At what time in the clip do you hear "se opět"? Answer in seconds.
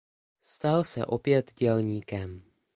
0.85-1.51